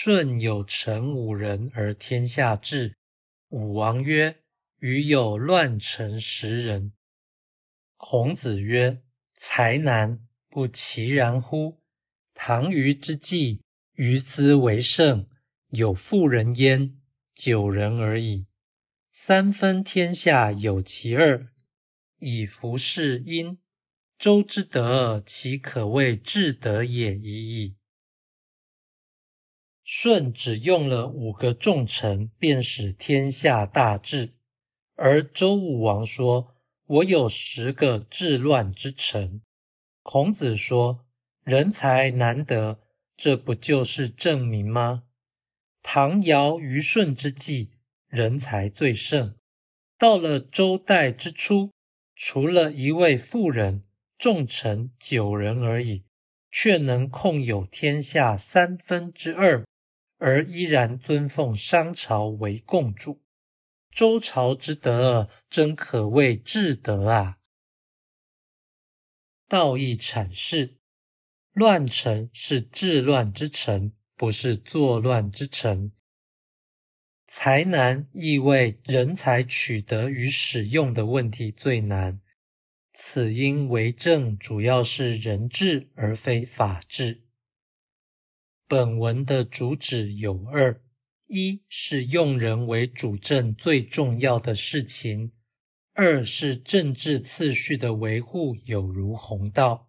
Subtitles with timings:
[0.00, 2.94] 舜有成五人而天下治。
[3.48, 4.36] 武王曰
[4.78, 6.92] ：“余有乱臣十人。”
[7.98, 9.02] 孔子曰
[9.34, 11.80] ：“才难，不其然乎？
[12.32, 13.60] 唐虞之际，
[13.92, 15.26] 于斯为盛，
[15.68, 17.00] 有妇人焉，
[17.34, 18.46] 九人而已。
[19.10, 21.48] 三分天下有其二，
[22.20, 23.58] 以服事殷。
[24.16, 27.74] 周之德，其可谓至德也已矣。”
[29.90, 34.34] 舜只用了五个重臣，便使天下大治；
[34.94, 36.54] 而周武王说
[36.84, 39.40] ：“我有十个治乱之臣。”
[40.04, 41.06] 孔子说
[41.42, 42.78] ：“人才难得，
[43.16, 45.04] 这不就是证明吗？”
[45.82, 47.70] 唐尧虞舜之际，
[48.08, 49.36] 人才最盛；
[49.98, 51.72] 到了周代之初，
[52.14, 53.84] 除了一位妇人，
[54.18, 56.04] 重臣九人而已，
[56.50, 59.64] 却能控有天下三分之二。
[60.18, 63.22] 而依然尊奉商朝为共主，
[63.90, 67.38] 周朝之德，真可谓至德啊！
[69.48, 70.74] 道义阐释：
[71.52, 75.92] 乱臣是治乱之臣，不是作乱之臣。
[77.28, 82.20] 才难意味人才取得与使用的问题最难。
[82.92, 87.22] 此因为政主要是人治，而非法治。
[88.70, 90.82] 本文的主旨有二：
[91.26, 95.30] 一是用人为主政最重要的事情；
[95.94, 99.88] 二是政治次序的维护有如弘道。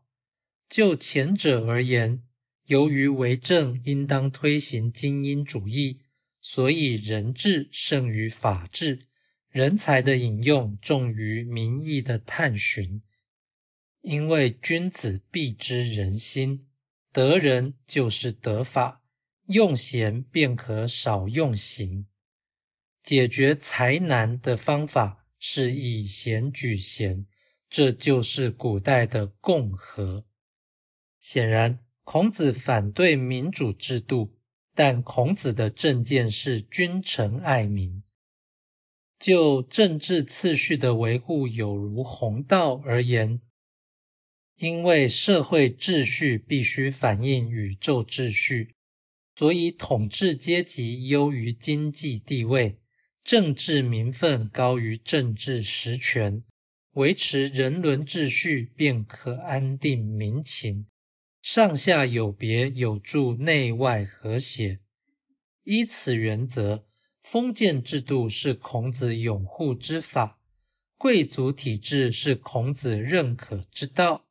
[0.70, 2.24] 就前者而言，
[2.64, 6.00] 由于为政应当推行精英主义，
[6.40, 9.08] 所以人治胜于法治，
[9.50, 13.02] 人才的引用重于民意的探寻，
[14.00, 16.69] 因为君子必知人心。
[17.12, 19.02] 得人就是得法，
[19.46, 22.06] 用贤便可少用刑。
[23.04, 27.26] 解决才难的方法是以贤举贤，
[27.70, 30.26] 这就是古代的共和。
[31.20, 34.38] 显然，孔子反对民主制度，
[34.76, 38.04] 但孔子的政见是君臣爱民。
[39.18, 43.42] 就政治次序的维护有如弘道而言。
[44.62, 48.76] 因为社会秩序必须反映宇宙秩序，
[49.38, 52.78] 所以统治阶级优于经济地位，
[53.24, 56.44] 政治名分高于政治实权，
[56.92, 60.88] 维持人伦秩序便可安定民情，
[61.42, 64.76] 上下有别有助内外和谐。
[65.64, 66.86] 依此原则，
[67.24, 70.38] 封建制度是孔子拥护之法，
[70.98, 74.26] 贵族体制是孔子认可之道。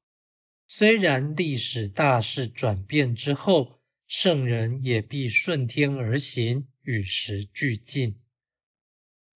[0.71, 8.21] 虽然历史大势转变之后，圣人也必顺天而行，与时俱进。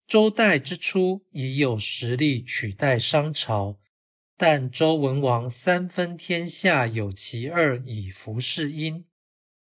[0.05, 3.79] 周代之初已有实力取代商朝，
[4.37, 9.05] 但周文王三分天下有其二以服事殷，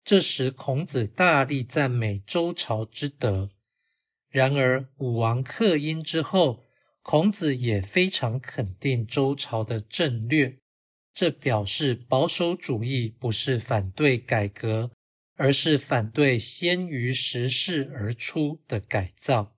[0.03, 3.49] 这时孔子大力赞美周朝之德。
[4.29, 6.65] 然而武王克殷之后，
[7.01, 10.59] 孔子也非常肯定周朝的政略。
[11.13, 14.91] 这表示保守主义不是反对改革，
[15.35, 19.52] 而是反对先于时势而出的改造。